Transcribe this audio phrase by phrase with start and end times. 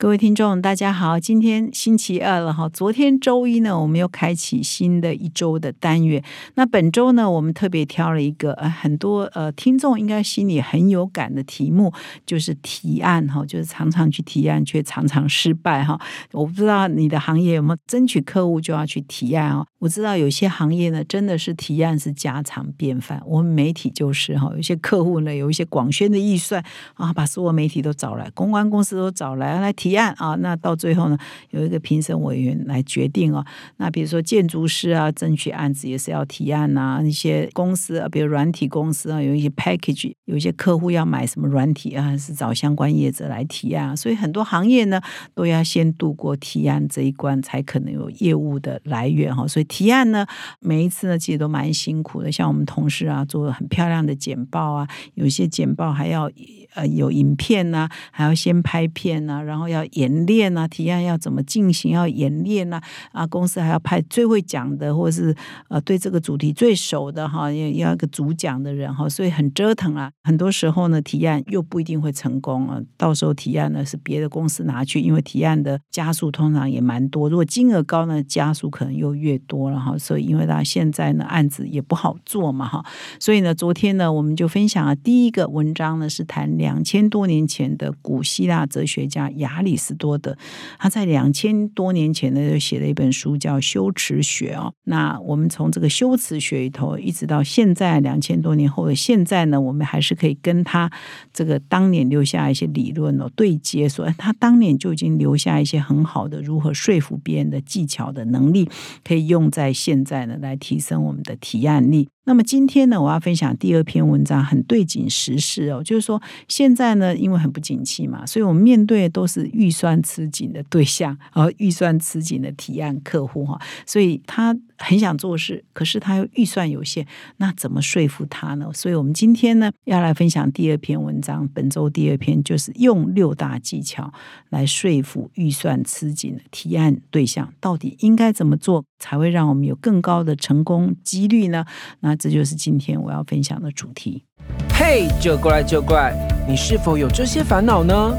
[0.00, 1.18] 各位听众，大家好！
[1.18, 2.68] 今天星期二了哈。
[2.68, 6.22] 昨天周一呢，我们又开启新的一周的单元。
[6.54, 11.92] 那本周呢，我们特别挑了一个呃很多呃听众应该心里很有感的题目，
[12.24, 16.00] 就是提案哈，就是常常去提案却常常失败哈。
[16.30, 19.66] 我不知道你的行业有没有争取客户就要去提案哦。
[19.80, 23.20] 我知道有些行业呢，真的是提案是家常便饭。
[23.26, 26.62] 我们媒体就是哈，有些客户呢有一些广宣的预算
[26.94, 29.87] 啊，把所有媒体都找来，公关公司都找来来提。
[29.88, 31.16] 提案啊，那到最后呢，
[31.50, 33.42] 有一个评审委员来决定哦。
[33.78, 37.00] 那比如说建筑师啊，争取案子也是要提案呐。
[37.02, 43.96] 一些公司啊，比如软体公司啊，有一些 package，有一些客户要买什么软体啊，是找相关业者来提案。
[43.96, 45.00] 所以很多行业呢，
[45.34, 49.48] 都要先度过提案这一关，才可能有业务的来源哈。
[49.48, 50.26] 所以提案呢，
[50.60, 52.30] 每一次呢，其实都蛮辛苦的。
[52.30, 56.30] 像我们同事啊，做很漂亮的简报啊，有些简报还要
[56.74, 59.77] 呃有影片呐，还要先拍片呐，然后要。
[59.78, 61.92] 要演练啊，提案要怎么进行？
[61.92, 65.34] 要演练啊，啊，公司还要派最会讲的，或者是
[65.68, 70.10] 呃对这个主题最熟的哈，要要一个主讲的人哈，所以很折腾啊。
[70.24, 72.80] 很多时候呢，提案又不一定会成功啊。
[72.96, 77.28] 到时候提案呢是别的公司拿去，因为提案的加速通常也蛮多。
[77.28, 79.96] 如果金额高呢，加速可能又越多了哈。
[79.96, 82.84] 所以因为他现在呢案子也不好做嘛哈，
[83.20, 89.67] 所以呢昨天呢我们就分享了第一个文章呢是谈两千多年前的古希腊哲学家亚里。
[89.68, 90.34] 李斯多德，
[90.78, 94.72] 他在两千多年前呢就写了一本书叫《修辞学》哦。
[94.84, 100.90] 那我们从这个修辞学里头，一直到现在两千多年后的现在呢，我们还是可以跟他
[101.34, 108.66] 这个当年留下一些理论哦对接，说他当年就已经留下一些很好的如何说服别人的技巧的能力，
[109.04, 112.08] 可以用在现在呢来提升我们的提案力。
[112.28, 115.82] 那么今天呢，我要分享第二篇文章，很对景时事哦。
[115.82, 124.54] 就是说，现在呢，因为很不景气嘛，所以我们面对的都是预算吃紧的对象，而预算吃紧的提案客户哈，所以他。
[124.78, 127.06] 很想做事，可是他又预算有限，
[127.38, 128.70] 那怎么说服他呢？
[128.72, 131.46] 所以，我们今天呢要来分享第二篇文章。
[131.48, 134.12] 本周第二篇就是用六大技巧
[134.50, 141.64] 来说服预算吃紧的提案对象，到底应该怎么做才会让我们有更高的成功几率呢？
[142.00, 144.24] 那这就是今天我要分享的主题。
[144.72, 146.14] 嘿，就过来就过来，
[146.48, 148.14] 你是否有这些烦恼呢？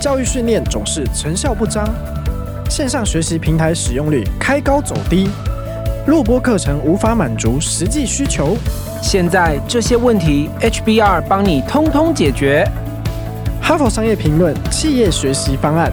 [0.00, 1.88] 教育训练总是成效不彰，
[2.68, 5.28] 线上学习平台使用率开高走低。
[6.06, 8.58] 录播课程无法满足实际需求，
[9.02, 12.62] 现在这些问题 HBR 帮你通通解决。
[13.62, 15.90] 哈佛商业评论企业学习方案，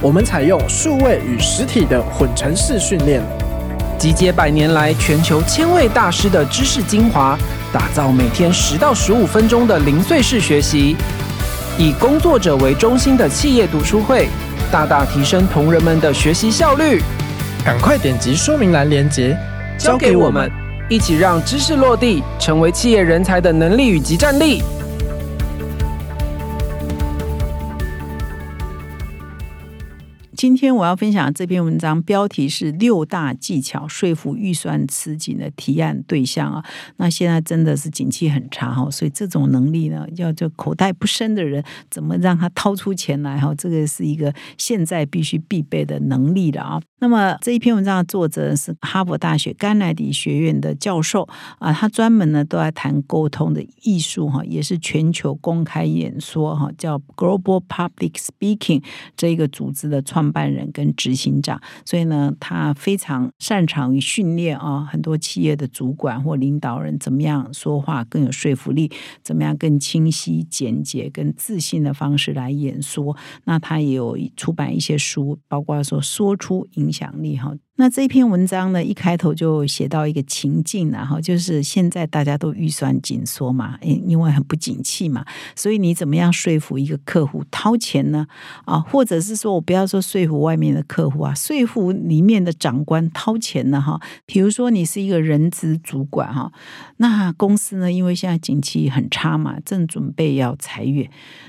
[0.00, 3.20] 我们采用数位与实体的混成式训练，
[3.98, 7.36] 集结百年来全球千位大师的知识精华，
[7.72, 10.96] 打造每天十到十五分钟的零碎式学习，
[11.76, 14.28] 以工作者为中心的企业读书会，
[14.70, 17.02] 大大提升同仁们的学习效率。
[17.68, 19.36] 赶快点击说明栏链接，
[19.76, 20.50] 交给我们，
[20.88, 24.62] 一起让知识落地，成为企业人才的能力与及战力。
[30.38, 36.64] 今天我要分享这篇文章，标题是“六大技巧说服预算吃紧的提案对象”啊。
[36.98, 41.60] 那现在真的是景气很差哈，所以这种能力呢，要就口袋不深的人，
[41.90, 43.52] 怎么让他掏出钱来哈？
[43.56, 46.80] 这个是一个现在必须必备的能力了啊。
[47.00, 51.28] 那么这一篇文章的作者是哈佛大学甘乃迪学院的教授
[51.58, 58.84] 啊，他专门呢都在谈沟通的艺术哈，也是全球公开演说哈，叫 Global Public Speaking
[59.16, 68.90] 这一个组织的创办人跟执行长，所以呢，他非常擅长于训练啊，很多企业的主管或领导人怎么样说话更有说服力，
[69.22, 73.16] 怎么样更清晰、简洁、跟自信的方式来演说。
[73.44, 76.92] 那他也有出版一些书，包括说说出影。
[76.98, 77.54] 响力哈。
[77.80, 88.26] 那这篇文章呢，一开头就写到一个情境，然后就是现在大家都预算紧缩嘛，因因为很不景气嘛，所以你怎么样说服一个客户掏钱呢？
[88.64, 93.80] 啊，或者是说我不要说说服外面的客户啊，说服里面的长官掏钱呢？
[93.80, 96.50] 哈，比如说你是一个人资主管哈，
[96.96, 101.08] 那公司呢，因为现在景气很差嘛，正准备要裁员，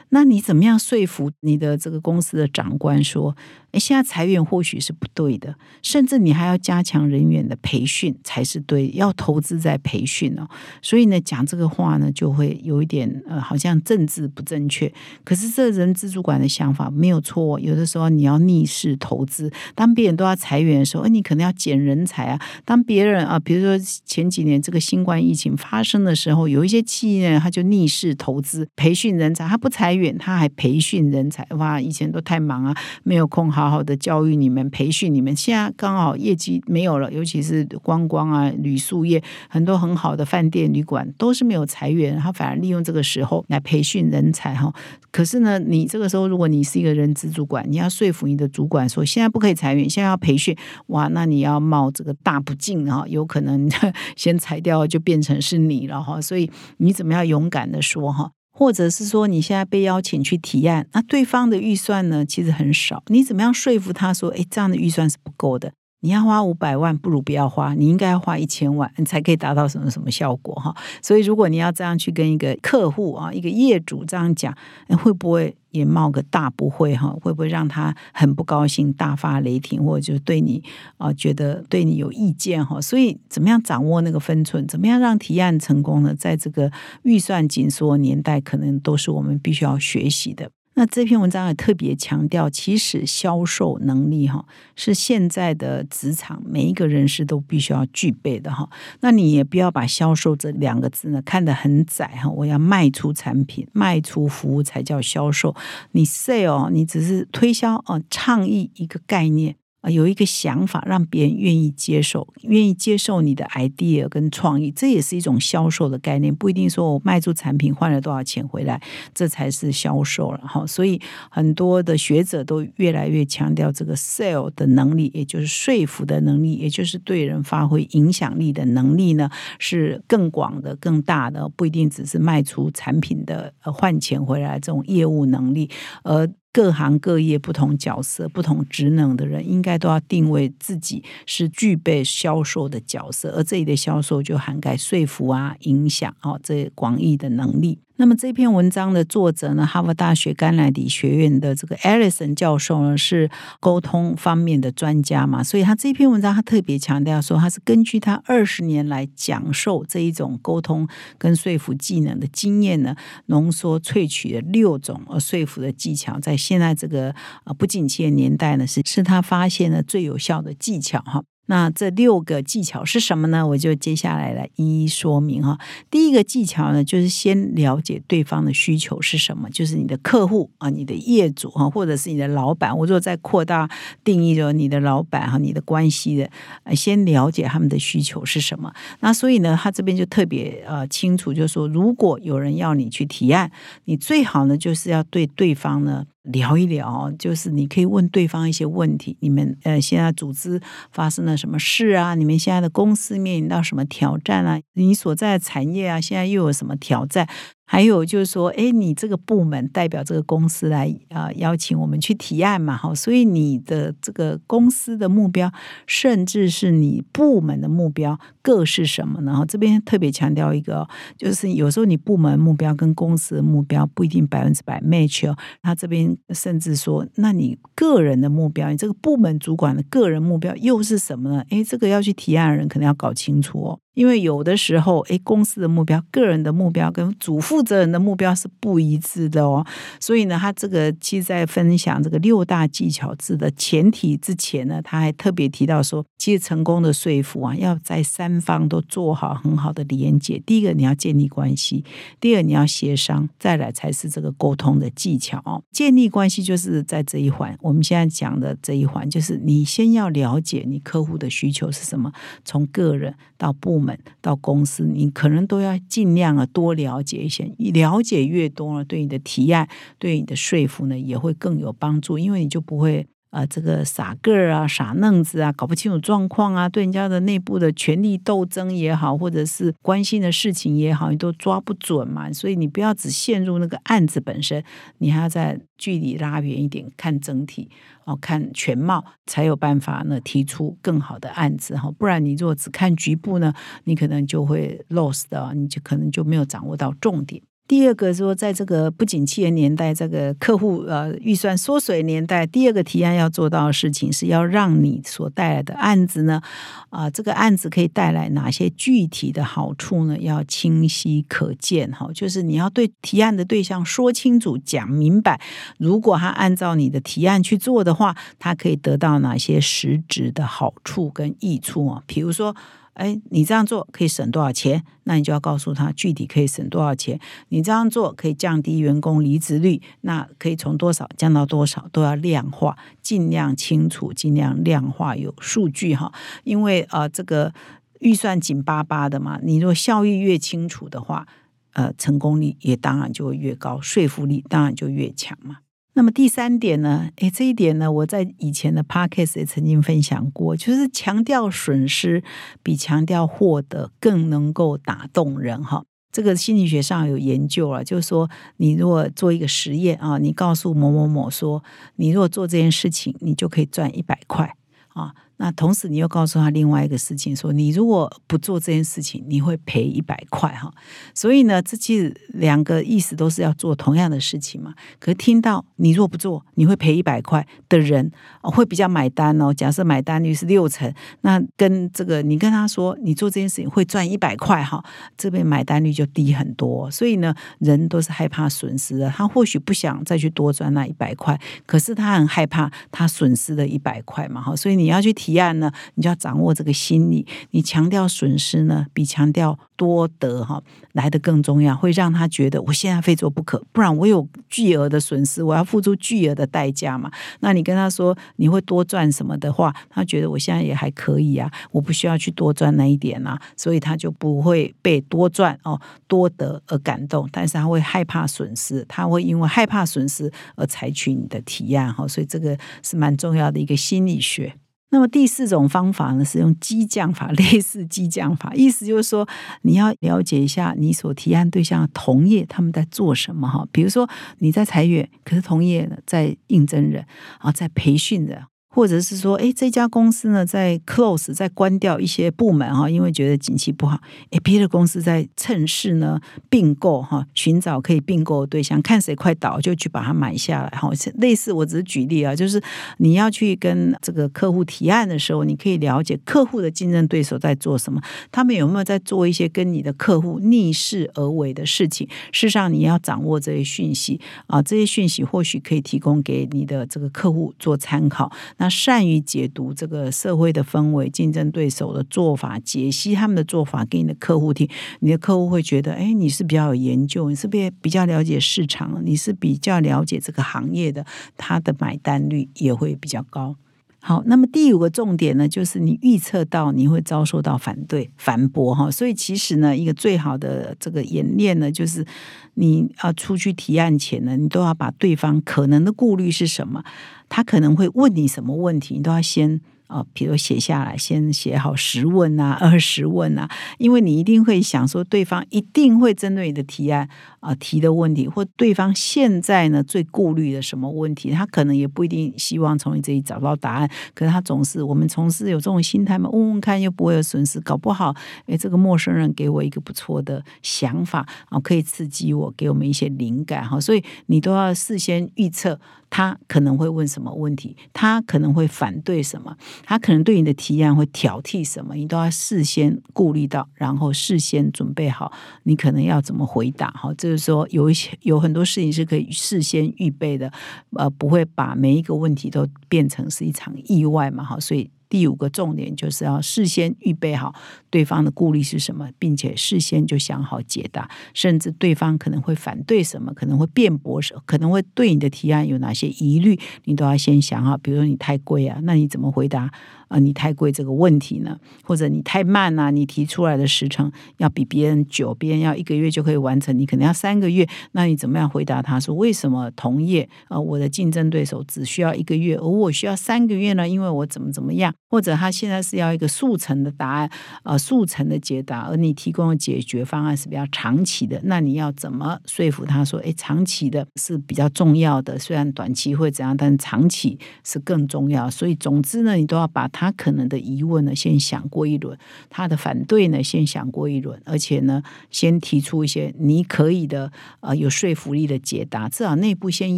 [0.10, 3.36] 那你怎么样说服你的这个公司的长官说，
[3.72, 6.19] 哎，现在裁员或许是不对的，甚至。
[6.20, 10.48] 你还要加强人员的培训才是对，要投资在培训哦。
[10.82, 14.92] 所以呢，讲这个话呢，就会有一点呃，好像政治不正确。
[15.24, 19.52] 可是这人资主管的想法没有错，有的时候你要逆势投资。
[19.76, 22.40] 当别人都要裁员的时候，你可能要减人才啊。
[22.66, 31.46] 当别人啊，比如说前几年这个新冠疫情发生的时候，有一些企业他就逆势投资培训人才，他不裁员，他还培训人才。
[31.52, 35.36] 哇，以前都太忙啊，没有空好好的教育你们、培训你们。
[35.36, 44.74] 现在刚好业绩没有了，尤其是观光啊、旅宿业，很多很好的饭店、旅馆都是没有裁员，他反而利用这个时候来培训人才哈。
[45.12, 50.56] 可是呢，你这个时候如果你是一个人资主管，你要说服你的主管说，现在不可以裁员，现在要培训，
[50.88, 53.70] 哇，那你要冒这个大不敬哈，有可能
[54.16, 56.22] 先裁掉就变成是你了哈。
[56.22, 58.32] 所以你怎么样勇敢的说哈？
[58.52, 65.72] 或者是说你现在被邀请去提案，那对方的预算呢其实很少，你怎么样说服他说，哎，这样的预算是不够的？
[66.02, 70.74] 你要花五百万，不如不要花，你应该要花一千万，你才可以达到什么什么效果哈。
[71.02, 74.56] 所以如果你要这样去跟一个客户啊，一个业主这样讲，
[75.04, 77.10] 会不会也冒个大不会哈？
[77.22, 80.64] 会不会让他很不高兴，大发雷霆，或者就是对你
[80.98, 82.80] 啊觉得对你有意见哈？
[82.80, 84.66] 所以怎么样掌握那个分寸？
[84.68, 86.16] 怎么样让提案成功呢？
[86.16, 86.72] 在这个
[87.04, 90.50] 预算紧缩年代，可能都是我们必须要学习的。
[90.80, 94.46] 那这篇文章也特别强调，其实销售能力哈
[94.78, 98.70] 是现在的职场每一个人士都必须要具备的哈。
[99.02, 102.30] 那你也不要把销售这两个字呢看得很窄哈。
[102.30, 105.54] 我要卖出产品、卖出服务才叫销售。
[105.92, 109.58] 你 sale 你只是推销哦，倡议一个概念。
[109.82, 116.36] 啊，有一个想法让别人愿意接受，愿意接受你的 idea 跟创意，这也是一种销售的概念。
[116.36, 118.82] 不一定说我卖出产品换了多少钱回来，
[119.14, 120.68] 这才是销售了哈。
[120.68, 121.00] 所以
[121.32, 129.30] 很多的学者都越来越强调这个 sell 的能力，也就是说服的能力，也就是对人发挥影响力的能力呢，
[129.60, 135.70] 是更广的、更大的，不一定只是卖出产品的换钱回来这种业务能力，
[136.04, 136.30] 而。
[136.60, 147.80] 各行各业不同角色、不同职能的人，应该都要定位自己是具备销售的角色，而这里的销售就涵盖说服啊、影响啊这广义的能力。
[148.00, 153.30] 那么这篇文章的作者呢，哈佛大学甘乃迪学院的这个 Ellison 教授呢，是
[153.60, 160.88] 沟通方面的专家嘛，所以他这篇文章他特别强调说，他是根据他二十年来讲授这一种沟通
[161.18, 167.14] 跟说服技能的经验呢，浓缩萃取了六种呃说服的技巧，在现在这个
[167.44, 171.22] 呃不景气的年代呢，是是他发现的最有效的技巧哈。
[171.50, 173.46] 那这六个技巧是什么呢？
[173.46, 175.58] 我就接下来来一一说明哈。
[175.90, 182.78] 第一个技巧呢，就是先了解对方的需求是什么，就是你的客户啊，你的业主哈，或者是你的老板。
[182.78, 183.68] 我如果再扩大
[184.04, 186.30] 定义，说你的老板哈，你的关系的，
[186.76, 188.72] 先了解他们的需求是什么。
[189.00, 193.52] 那所以呢，他这边就特别呃清楚，就是说，如果有人要你去提案，
[193.86, 196.06] 你最好呢，就是要对对方呢。
[196.32, 199.18] 聊一聊，就是你可以问对方一些问题。
[199.20, 200.62] 你们呃，现在组织
[200.92, 202.16] 发生了什么事啊？
[202.16, 204.60] 你们现在的公司面临到什么挑战啊？
[204.74, 207.28] 你所在的产业啊，现在又有什么挑战？
[207.72, 215.52] 还有就是说，哎，你这个部门代表这个公司来啊，邀请我们去提案嘛，哈，所以你的这个公司的目标，
[215.86, 219.36] 甚至是你部门的目标，各是什么呢？
[219.36, 225.38] 哈，这边特别强调一个，就是有时候你部门目标跟公司的目标不一定百分之百 match 哦。
[225.62, 231.44] 他这边甚至说，那你个人的目标，你这个部门主管的个人目标又是什么呢？
[231.52, 233.80] 哎，这个要去提案的人可能要搞清楚哦。
[234.00, 239.66] 因为有的时候，哎，公司的目标、个人的目标跟主负责人的目标是不一致的哦。
[240.00, 250.42] 所以呢，他这个其实在分享这个六大技巧字的前提之前呢，他还特别提到说，其实成功的说服啊，要在三方都做好很好的连接。
[250.46, 251.84] 第一个，你要建立关系；
[252.22, 255.62] 第二，你要协商；再来才是这个沟通的技巧哦。
[255.74, 262.14] 建立关系就是在这一环，我们现在讲的这一环，就是你先要了解你客户的需求是什么，
[262.46, 263.89] 从个人到部门。
[264.22, 269.68] 到公司，你可能都要尽量啊多了解一些，了解越多呢，对你的提案、
[269.98, 282.32] 对你的说服呢，也会更有帮助，因为你就不会啊这个傻个儿啊、傻愣子啊，搞不清楚状况啊，对人家的内部的权力斗争也好，或者是关心的事情也好，你都抓不准嘛。
[282.34, 284.64] 所以你不要只陷入那个案子本身，
[284.98, 287.70] 你还要在距离拉远一点，看整体。
[288.06, 291.92] 哦，看全貌才有办法呢，提出更好的案子哈。
[291.92, 297.40] 不然你如果只看局部呢，你可能就会 lost 的，你就可能就没有掌握到重点。
[297.70, 306.42] 第二个说，在这个不景气的年代，这个客户呃预算缩水年代，第二个提案要做到的事情是要让你所带来的案子呢，
[306.90, 310.18] 啊，这个案子可以带来哪些具体的好处呢？
[310.18, 315.40] 要清晰可见哈，就是你要对提案的对象说清楚、讲明白。
[315.78, 322.02] 如果他按照你的提案去做的话，他可以得到哪些实质的好处跟益处啊？
[322.08, 322.56] 比如说。
[323.00, 324.84] 哎，你这样做可以省多少钱？
[325.06, 327.18] 那你就要告诉他具体可以省多少钱。
[327.48, 336.12] 你这样做可以降低员工离职率，那可以从多少降到多少，都要量化，尽量清楚，尽量量化有数据哈。
[336.44, 337.54] 因为呃，这个
[338.02, 341.26] 预算紧巴巴的嘛，你若效益越清楚的话，
[341.72, 345.60] 呃，成功率也当然就会越高，说服力当然就越强嘛。
[346.00, 347.10] 那么第三点呢？
[347.18, 352.24] 诶，这一点呢，我在以前的 podcast 也曾经分享过，就是强调损失
[352.64, 355.84] 比强调获得更能够打动人哈。
[356.10, 361.62] 这个心理学上有研究了，就是说，你如果做一个实验啊，你告诉某某某说，
[361.98, 364.56] 你如果做这件事情，你就可以赚一百块
[364.94, 365.14] 啊。
[365.42, 370.70] 那同时，你又告诉他另外一个事情，说你如果不做这件事情，你会赔一百块哈。
[371.16, 374.74] 所以呢，这其实两个意思都是要做同样的事情嘛。
[375.00, 379.54] 可是听到你若不做，你会赔一百块的人，会比较买单哦。
[379.54, 384.84] 假设买单率是六成，那跟这个你跟他说你做这件事情会赚一百块哈，
[385.18, 386.92] 这边买单率就低很多。
[386.92, 394.54] 所以呢，人都是害怕损失的，他或许不想再去多赚那一百块，可是他很害怕他损失了一百块嘛哈。
[394.54, 395.29] 所以你要去提。
[395.30, 397.28] 提案呢，你就要掌握这个心理。
[397.52, 400.60] 你强调损失呢，比强调多得哈
[400.94, 407.12] 来的更重要，会让他觉得我现在非做不可，不然我有巨额的损失，我要付出巨额的代价嘛。
[407.42, 424.56] 那你跟他说你会多赚什么的话，他觉得我现在也还可以啊，我不需要去多赚那一点啊，所以他就不会被多赚哦多得而感动，但是他会害怕损失，他会因为害怕损失而采取你的提案哈，所以这个是蛮重要的一个心理学。
[424.92, 429.28] 那么第四种方法呢，是用激将法，类似激将法， 意思就是说，
[429.62, 433.68] 你要了解一下你所提案对象的同业他们在做什么哈。
[433.72, 437.06] 比如说你在裁员，可是同业呢在应征人
[437.38, 438.44] 啊，在培训人。
[438.72, 444.00] 或者是说，哎，这家公司呢在 close，在关掉一些部门哈，因为觉得景气不好。
[444.30, 450.90] 哎，别的公司在趁势呢并购哈，寻找可以并购的对象，看谁快倒就去把它买下来哈。
[451.16, 452.62] 类似，我只是举例啊，就是
[452.98, 458.00] 你要去跟这个客户提案的时候，你可以了解客户的竞争对手在做什么，
[458.32, 462.08] 他们有没有在做一些跟你的客户逆势而为的事情。
[462.32, 468.32] 事实上，你要掌握这些讯息啊，这些讯息或许可以提供给你的这个客户做参考。
[468.60, 483.56] 那善于解读这个社会的氛围、竞争对手的做法、解析他们的做法给你的客户听，你的客户会觉得，哎，你是比较有研究，你是不是比较了解市场，你是比较了解这个行业的，他的买单率也会比较高。
[484.02, 492.06] 好，那么第五个重点呢，就是你预测到你会遭受到反对、反驳哈，所以其实呢，一个最好的这个演练呢，就是
[492.54, 496.84] 你要出去提案前呢，你都要把对方可能的顾虑是什么，
[497.28, 499.60] 他可能会问你什么问题，你都要先。
[499.90, 518.16] 啊，比如写下来，先写好十问啊，二十问啊，因为你一定会想说，对方一定会针对你的提案啊提的问题，或对方现在呢最顾虑的什么问题，他可能也不一定希望从你这里找到答案，可是他总是我们从事有这种心态嘛，问问看又不会有损失，搞不好
[518.46, 525.80] 哎，这个陌生人给我一个不错的想法啊，可以刺激我，给我们一些灵感哈，所以你都要事先预测。
[526.10, 527.76] 他可能会问什么问题？
[527.94, 529.56] 他可能会反对什么？
[529.84, 531.96] 他可能对你的提案会挑剔什么？
[531.96, 535.32] 你都要事先顾虑到，然后事先准备好，
[535.64, 536.90] 你可能要怎么回答？
[536.92, 540.52] 哈，就是说有一些有很多事情是可以事先预备的，
[540.98, 544.44] 呃，不会把每一个问题都变成是一场意外嘛？
[544.44, 544.90] 哈，所以。
[545.10, 547.54] 第五个重点就是要事先预备好
[547.90, 557.78] 对方的顾虑是什么，并且事先就想好解答，甚至对方可能会反对什么，可能会辩驳什，可能会对你的提案有哪些疑虑，你都要先想好。
[557.78, 559.72] 比如说你太贵啊，那你怎么回答？
[560.10, 561.58] 啊，你太贵这个问题呢？
[561.84, 562.92] 或者你太慢啊？
[562.92, 567.68] 你提出来的时程要比别人久，别人要一个月就可以完成，你可能要三个月。
[567.94, 573.88] 那你怎么样回答他说为什么同业啊，我的竞争对手只需要一个月，而我需要三个月呢？
[573.88, 574.94] 因为我怎么怎么样？
[575.10, 577.30] 或者他现在是要一个速成的答案，
[577.64, 588.50] 呃，速成的解答，而你提供的解决方案是比较长期的，那你要怎么说服他说，哎，长期的是比较重要的，虽然短期会怎样，但长期是更重要。
[588.50, 592.18] 所以总之呢，你都要把他可能的疑问呢先想过一轮，
[592.50, 599.98] 他的反对呢先想过一轮，而且呢先提出一些你可以的呃有说服力的解答，至少内部先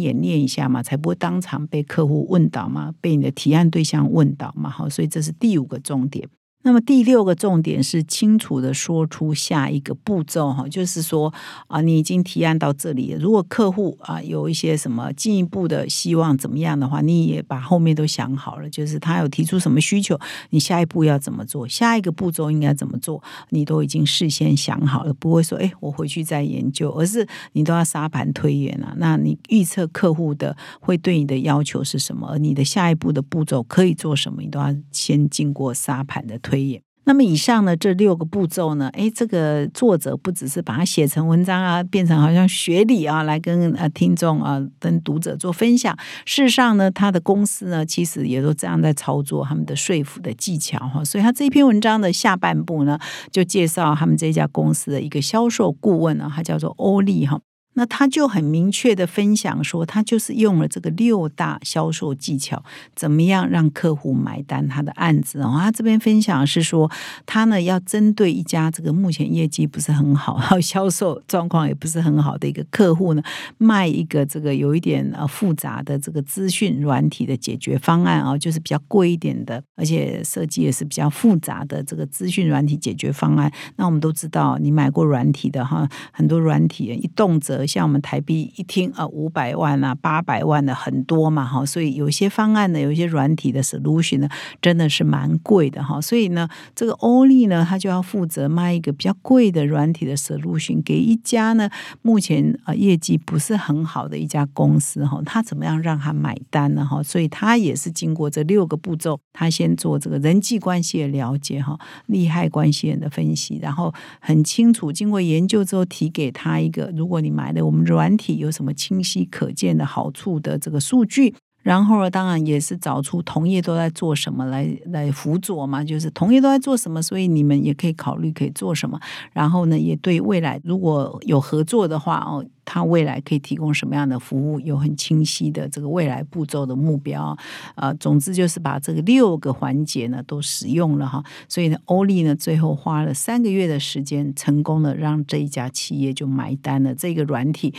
[0.00, 4.68] 演练一下嘛，才不会当场被客户问倒嘛，被你的提案对象问倒嘛。
[4.68, 6.28] 好，所以这是第五个重点。
[6.64, 11.32] 那么第六个重点是清楚的说出下一个步骤哈，就是说
[11.66, 20.16] 啊，你已经提案到这里，如果客户啊有一些什么进一步的希望怎么样的话，你也把后面都想好了，就是他有提出什么需求，
[20.50, 28.94] 你下一步要怎么做，下一个步骤应该怎么做，你都已经事先想好了，不会说哎我回去再研究，而是你都要沙盘推演啊。
[28.98, 36.51] 那你预测客户的会对你的要求是什么，你的下一步的步骤可以做什么，你都要先经过沙盘的推。
[36.52, 36.82] 推演。
[37.04, 45.96] 那么以上呢这六个步骤呢，诶，这个作者不只是把它写成文章啊，变成好像学理啊，来跟呃听众啊、跟读者做分享。
[46.24, 51.04] 事实上呢，他的公司呢，其实也都这样在操作他们的说服的技巧哈。
[51.04, 52.96] 所以他这篇文章的下半部呢，
[53.32, 57.40] 就介绍他们这家公司的一个销售顾问呢，他叫做欧丽哈。
[57.74, 62.62] 那他就很明确的分享说，他就是用了这个六大销售技巧，
[62.94, 65.56] 怎么样让客户买单他的案子哦。
[65.58, 66.90] 他这边分享是说，
[67.24, 73.22] 他呢要针对一家这个目前业绩不是很好，然后销售状况也不是很好的一个客户呢，
[73.56, 83.50] 卖一个这个有一点呃复杂的这个资讯软体的解决方案啊，就是比较贵一点的，而且设计也是比较复杂的这个资讯软体解决方案。
[83.76, 87.61] 那我们都知道，你买过软体的哈，很多软体一动辄。
[87.66, 94.28] 像我们台币一听啊，五百万啊，八百万的很多嘛，哈，所以有些方案呢，有一些软体的 solution 呢，
[94.60, 96.00] 真的是蛮贵的哈。
[96.00, 105.20] 所以呢，这个欧力呢，他就要负责卖一个比较贵的软体的 solution 给一家呢，目前啊业绩不是很好的一家公司哈。
[105.24, 106.84] 他怎么样让他买单呢？
[106.84, 117.51] 哈，所以他也是经过这六个步骤，他先做这个人际关系的了解哈，利害关系人的分析，然后很清楚经过研究之后提给他一个，如果你买。
[117.54, 128.98] 的我们软体有什么清晰可见的好处的这个数据，然后，当然也是找出同业都在做什么来来辅佐嘛，就是同业都在做什么，所以你们也可以考虑可以做什么。
[129.32, 137.36] 然后呢，也对未来如果有合作的话哦，他未来可以提供什么样的服务，有很清晰的这个未来步骤的目标。
[137.76, 141.22] 呃，总之就是把这个六个环节呢都使用了哈。
[141.48, 147.72] 所以呢，欧力呢最后花了三个月的时间，成功的让这一家企业就买单了这个软体。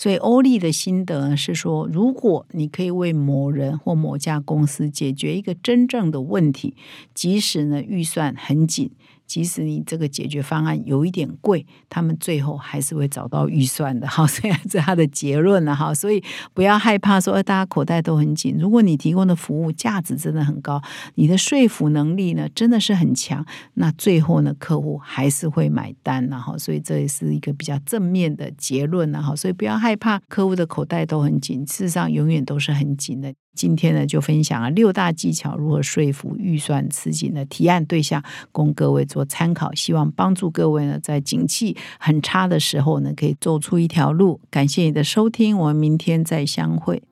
[0.00, 6.74] 所以欧力的心得是说，如果你可以为某人或某家公司解决一个真正的问题，
[7.12, 8.90] 即使呢预算很紧。
[9.30, 14.04] 即使你这个解决方案有一点贵，他们最后还是会找到预算的。
[14.10, 15.94] 好，这是他的结论了哈。
[15.94, 16.20] 所以
[16.52, 18.56] 不要害怕说，大家口袋都很紧。
[18.58, 20.82] 如果你提供的服务价值真的很高，
[21.14, 26.26] 你的说服能力呢真的是很强，那最后呢客户还是会买单。
[26.26, 29.12] 然后，所以这也是一个比较正面的结论。
[29.12, 29.22] 了。
[29.22, 33.32] 哈，所以不要害怕客户的口袋都很紧，事实上永远都是很紧的。
[33.54, 39.74] 今天呢，就分享了六大技巧，如何说服预算吃紧的提案对象，供各位做参考。
[39.74, 44.40] 希望帮助各位呢，在景气很差的时候呢，可以走出一条路。
[44.50, 47.02] 感谢你的收听，我们明天再相会。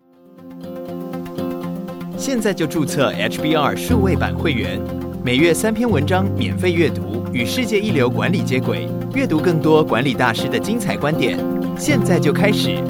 [2.16, 4.80] 现在就注册 HBR 数位版会员，
[5.24, 11.38] 每月三篇文章免费阅读，与世界一流管理接轨，阅读更多管理大师的精彩观点。
[11.76, 12.82] 现在就开始。